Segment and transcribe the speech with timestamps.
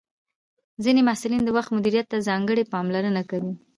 [0.83, 3.53] ځینې محصلین د وخت مدیریت ته ځانګړې پاملرنه کوي.